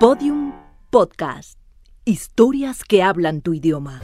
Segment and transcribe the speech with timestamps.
[0.00, 0.52] Podium
[0.90, 1.58] Podcast.
[2.04, 4.00] Historias que hablan tu idioma.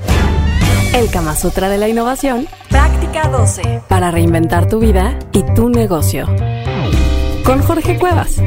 [0.95, 2.47] El Kama Sutra de la Innovación.
[2.69, 3.83] Práctica 12.
[3.89, 6.27] Para reinventar tu vida y tu negocio.
[7.45, 8.41] Con Jorge Cuevas.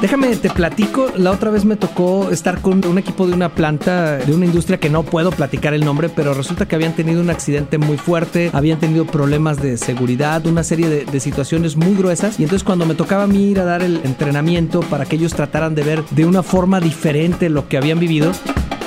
[0.00, 1.08] Déjame, te platico.
[1.18, 4.80] La otra vez me tocó estar con un equipo de una planta, de una industria
[4.80, 8.48] que no puedo platicar el nombre, pero resulta que habían tenido un accidente muy fuerte,
[8.54, 12.40] habían tenido problemas de seguridad, una serie de, de situaciones muy gruesas.
[12.40, 15.34] Y entonces cuando me tocaba a mí ir a dar el entrenamiento para que ellos
[15.34, 18.32] trataran de ver de una forma diferente lo que habían vivido,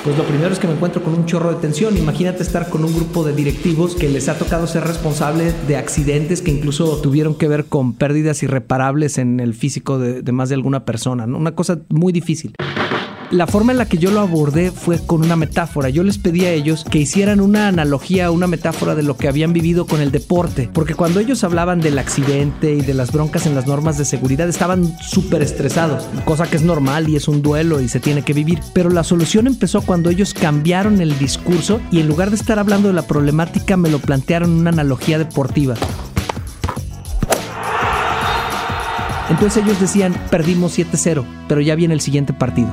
[0.04, 1.96] pues lo primero es que me encuentro con un chorro de tensión.
[1.96, 6.42] Imagínate estar con un grupo de directivos que les ha tocado ser responsable de accidentes
[6.42, 10.56] que incluso tuvieron que ver con pérdidas irreparables en el físico de, de más de
[10.56, 11.26] alguna persona.
[11.26, 11.38] ¿no?
[11.38, 12.54] Una cosa muy difícil.
[13.30, 15.88] La forma en la que yo lo abordé fue con una metáfora.
[15.88, 19.52] Yo les pedí a ellos que hicieran una analogía, una metáfora de lo que habían
[19.52, 20.70] vivido con el deporte.
[20.72, 24.48] Porque cuando ellos hablaban del accidente y de las broncas en las normas de seguridad,
[24.48, 26.06] estaban súper estresados.
[26.24, 28.60] Cosa que es normal y es un duelo y se tiene que vivir.
[28.72, 32.88] Pero la solución empezó cuando ellos cambiaron el discurso y en lugar de estar hablando
[32.88, 35.74] de la problemática, me lo plantearon una analogía deportiva.
[39.30, 42.70] Entonces ellos decían, perdimos 7-0, pero ya viene el siguiente partido.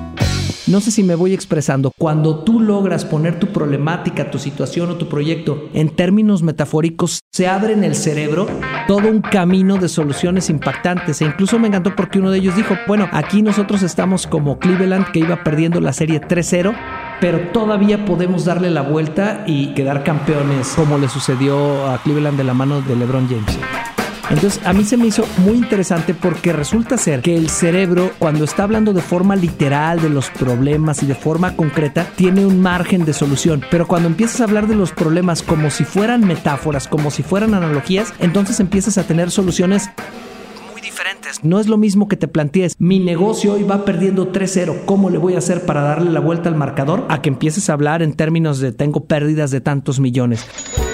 [0.72, 1.92] No sé si me voy expresando.
[1.98, 7.50] Cuando tú logras poner tu problemática, tu situación o tu proyecto en términos metafóricos, se
[7.50, 8.48] abre en el cerebro
[8.88, 11.22] todo un camino de soluciones impactantes.
[11.22, 15.12] E incluso me encantó porque uno de ellos dijo, bueno, aquí nosotros estamos como Cleveland
[15.12, 16.74] que iba perdiendo la serie 3-0
[17.20, 22.44] pero todavía podemos darle la vuelta y quedar campeones, como le sucedió a Cleveland de
[22.44, 24.01] la mano de LeBron James.
[24.32, 28.46] Entonces a mí se me hizo muy interesante porque resulta ser que el cerebro cuando
[28.46, 33.04] está hablando de forma literal de los problemas y de forma concreta tiene un margen
[33.04, 37.12] de solución, pero cuando empiezas a hablar de los problemas como si fueran metáforas, como
[37.12, 39.90] si fueran analogías, entonces empiezas a tener soluciones
[40.82, 41.44] diferentes.
[41.44, 45.18] No es lo mismo que te plantees, mi negocio hoy va perdiendo 3-0, ¿cómo le
[45.18, 47.06] voy a hacer para darle la vuelta al marcador?
[47.10, 50.48] A que empieces a hablar en términos de tengo pérdidas de tantos millones.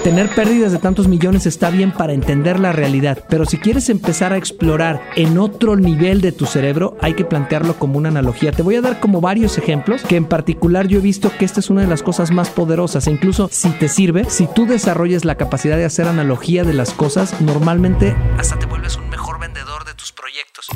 [0.07, 4.31] Tener pérdidas de tantos millones está bien para entender la realidad, pero si quieres empezar
[4.31, 8.53] a explorar en otro nivel de tu cerebro, hay que plantearlo como una analogía.
[8.53, 11.59] Te voy a dar como varios ejemplos que en particular yo he visto que esta
[11.59, 15.25] es una de las cosas más poderosas e incluso si te sirve, si tú desarrolles
[15.25, 19.83] la capacidad de hacer analogía de las cosas, normalmente hasta te vuelves un mejor vendedor
[19.83, 20.69] de tus proyectos.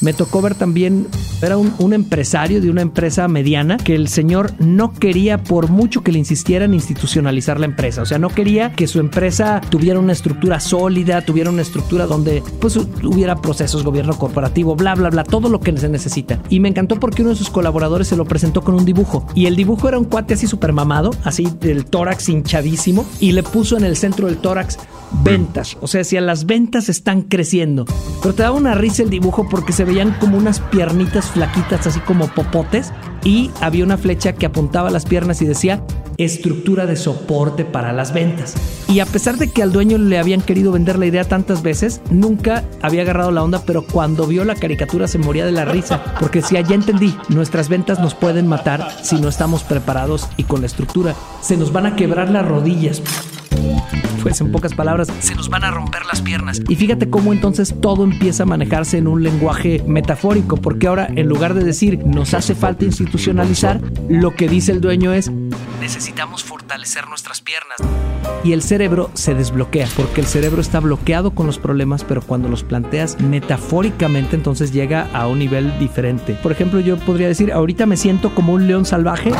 [0.00, 1.08] Me tocó ver también,
[1.42, 6.12] era un, empresario de una empresa mediana que el señor no quería, por mucho que
[6.12, 8.02] le insistieran, institucionalizar la empresa.
[8.02, 12.42] O sea, no quería que su empresa tuviera una estructura sólida, tuviera una estructura donde
[12.60, 16.40] pues hubiera procesos, gobierno corporativo, bla, bla, bla, todo lo que se necesita.
[16.48, 19.26] Y me encantó porque uno de sus colaboradores se lo presentó con un dibujo.
[19.34, 23.42] Y el dibujo era un cuate así súper mamado, así del tórax hinchadísimo, y le
[23.42, 24.78] puso en el centro del tórax
[25.24, 25.76] ventas.
[25.80, 27.84] O sea, si las ventas están creciendo.
[28.22, 32.00] Pero te daba una risa el dibujo porque se veían como unas piernitas flaquitas, así
[32.00, 32.92] como popotes,
[33.24, 35.82] y había una flecha que apuntaba a las piernas y decía
[36.18, 38.54] estructura de soporte para las ventas.
[38.88, 42.00] Y a pesar de que al dueño le habían querido vender la idea tantas veces,
[42.10, 46.02] nunca había agarrado la onda, pero cuando vio la caricatura se moría de la risa,
[46.18, 50.60] porque decía, ya entendí, nuestras ventas nos pueden matar si no estamos preparados y con
[50.60, 51.14] la estructura.
[51.40, 53.00] Se nos van a quebrar las rodillas
[54.22, 56.60] pues en pocas palabras, se nos van a romper las piernas.
[56.68, 61.28] Y fíjate cómo entonces todo empieza a manejarse en un lenguaje metafórico, porque ahora en
[61.28, 65.30] lugar de decir nos hace falta institucionalizar, lo que dice el dueño es
[65.80, 67.78] necesitamos fortalecer nuestras piernas.
[68.44, 72.48] Y el cerebro se desbloquea, porque el cerebro está bloqueado con los problemas, pero cuando
[72.48, 76.34] los planteas metafóricamente, entonces llega a un nivel diferente.
[76.34, 79.32] Por ejemplo, yo podría decir, ahorita me siento como un león salvaje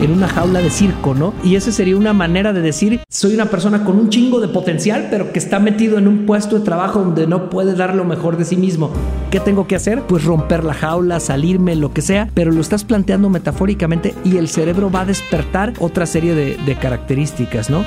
[0.00, 1.34] en una jaula de circo, ¿no?
[1.44, 5.08] Y esa sería una manera de decir, soy una persona con un chingo de potencial,
[5.10, 8.36] pero que está metido en un puesto de trabajo donde no puede dar lo mejor
[8.36, 8.90] de sí mismo.
[9.30, 10.02] ¿Qué tengo que hacer?
[10.02, 14.48] Pues romper la jaula, salirme, lo que sea, pero lo estás planteando metafóricamente y el
[14.48, 17.84] cerebro va a despertar otra serie de, de características, ¿no?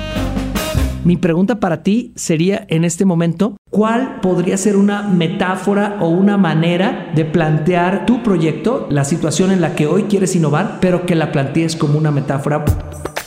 [1.02, 6.36] Mi pregunta para ti sería en este momento, ¿cuál podría ser una metáfora o una
[6.36, 11.14] manera de plantear tu proyecto, la situación en la que hoy quieres innovar, pero que
[11.14, 12.66] la plantees como una metáfora?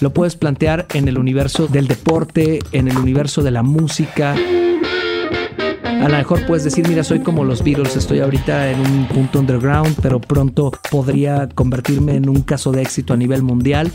[0.01, 4.35] Lo puedes plantear en el universo del deporte, en el universo de la música.
[5.83, 9.39] A lo mejor puedes decir, mira, soy como los Beatles, estoy ahorita en un punto
[9.39, 13.91] underground, pero pronto podría convertirme en un caso de éxito a nivel mundial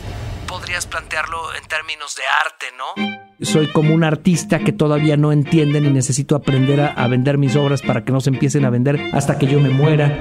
[0.49, 3.45] podrías plantearlo en términos de arte, ¿no?
[3.45, 7.55] Soy como un artista que todavía no entienden y necesito aprender a, a, vender mis
[7.55, 10.19] obras para que no se empiecen a vender hasta que yo me muera.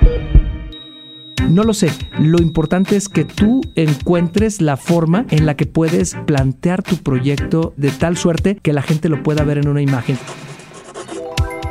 [1.48, 6.14] No lo sé, lo importante es que tú encuentres la forma en la que puedes
[6.26, 10.18] plantear tu proyecto de tal suerte que la gente lo pueda ver en una imagen.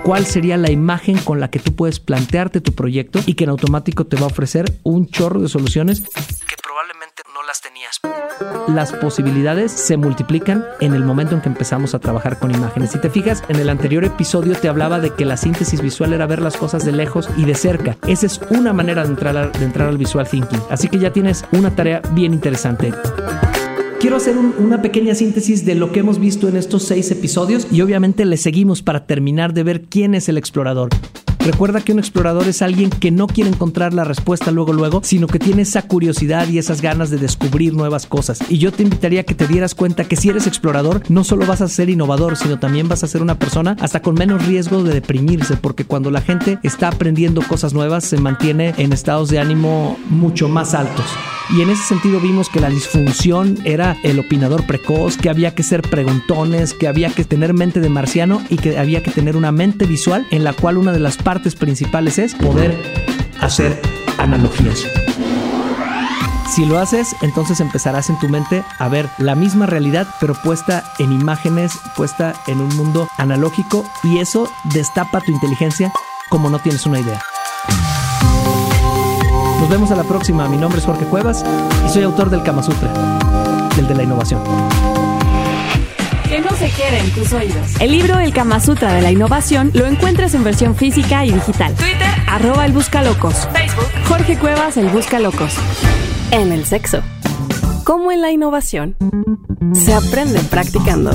[0.04, 3.52] cuál sería la imagen con la que tú puedes plantearte tu proyecto y que en
[3.52, 7.17] automático te va a ofrecer un chorro de soluciones que probablemente
[7.48, 8.00] las tenías.
[8.68, 12.92] Las posibilidades se multiplican en el momento en que empezamos a trabajar con imágenes.
[12.92, 16.28] Si te fijas, en el anterior episodio te hablaba de que la síntesis visual era
[16.28, 17.98] ver las cosas de lejos y de cerca.
[18.06, 20.62] Esa es una manera de entrar, de entrar al visual thinking.
[20.70, 22.94] Así que ya tienes una tarea bien interesante.
[24.00, 27.68] Quiero hacer un, una pequeña síntesis de lo que hemos visto en estos seis episodios
[27.72, 30.90] y obviamente le seguimos para terminar de ver quién es el explorador.
[31.40, 35.28] Recuerda que un explorador es alguien que no quiere encontrar la respuesta luego luego, sino
[35.28, 38.40] que tiene esa curiosidad y esas ganas de descubrir nuevas cosas.
[38.50, 41.46] Y yo te invitaría a que te dieras cuenta que si eres explorador, no solo
[41.46, 44.84] vas a ser innovador, sino también vas a ser una persona hasta con menos riesgo
[44.84, 49.40] de deprimirse, porque cuando la gente está aprendiendo cosas nuevas, se mantiene en estados de
[49.40, 51.06] ánimo mucho más altos.
[51.50, 55.64] Y en ese sentido vimos que la disfunción era el opinador precoz, que había que
[55.64, 59.54] ser preguntones, que había que tener mente de marciano y que había que tener una
[59.54, 62.74] mente visual en la cual una de las partes principales es poder
[63.42, 63.82] hacer
[64.18, 64.86] analogías.
[66.50, 70.86] Si lo haces, entonces empezarás en tu mente a ver la misma realidad, pero puesta
[71.00, 75.92] en imágenes, puesta en un mundo analógico, y eso destapa tu inteligencia
[76.30, 77.22] como no tienes una idea.
[79.60, 80.48] Nos vemos a la próxima.
[80.48, 81.44] Mi nombre es Jorge Cuevas
[81.86, 82.90] y soy autor del Kama Sutra,
[83.76, 84.42] del de la innovación.
[86.30, 87.80] Que no se quede en tus oídos.
[87.80, 91.74] El libro El Kama Sutra de la Innovación lo encuentras en versión física y digital.
[91.76, 93.48] Twitter, arroba el Buscalocos.
[93.54, 95.54] Facebook, Jorge Cuevas, el Buscalocos.
[96.32, 97.02] En el sexo.
[97.86, 98.98] Como en la innovación,
[99.74, 101.12] se aprende practicando.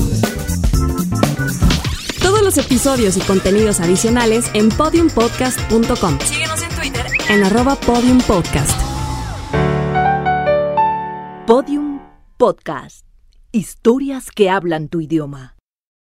[2.21, 6.19] Todos los episodios y contenidos adicionales en podiumpodcast.com.
[6.21, 8.79] Síguenos en Twitter en arroba podiumpodcast.
[11.45, 11.99] Podium
[12.37, 13.12] Podcast.
[13.55, 15.55] Historias que hablan tu idioma.